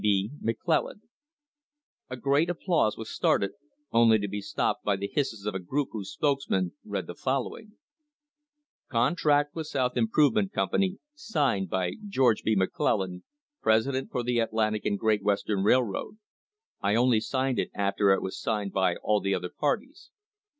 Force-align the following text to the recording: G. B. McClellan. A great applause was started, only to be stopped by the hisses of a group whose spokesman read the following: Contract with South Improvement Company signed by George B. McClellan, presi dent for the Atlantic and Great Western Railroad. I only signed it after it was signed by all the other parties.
G. 0.03 0.31
B. 0.31 0.31
McClellan. 0.41 1.03
A 2.09 2.17
great 2.17 2.49
applause 2.49 2.97
was 2.97 3.11
started, 3.13 3.51
only 3.91 4.17
to 4.17 4.27
be 4.27 4.41
stopped 4.41 4.83
by 4.83 4.95
the 4.95 5.05
hisses 5.13 5.45
of 5.45 5.53
a 5.53 5.59
group 5.59 5.89
whose 5.91 6.11
spokesman 6.11 6.71
read 6.83 7.05
the 7.05 7.13
following: 7.13 7.73
Contract 8.89 9.53
with 9.53 9.67
South 9.67 9.95
Improvement 9.95 10.53
Company 10.53 10.97
signed 11.13 11.69
by 11.69 11.91
George 12.07 12.41
B. 12.41 12.55
McClellan, 12.55 13.23
presi 13.63 13.91
dent 13.91 14.09
for 14.11 14.23
the 14.23 14.39
Atlantic 14.39 14.85
and 14.85 14.97
Great 14.97 15.21
Western 15.21 15.61
Railroad. 15.61 16.17
I 16.81 16.95
only 16.95 17.19
signed 17.19 17.59
it 17.59 17.69
after 17.75 18.11
it 18.11 18.23
was 18.23 18.41
signed 18.41 18.71
by 18.71 18.95
all 19.03 19.21
the 19.21 19.35
other 19.35 19.51
parties. 19.55 20.09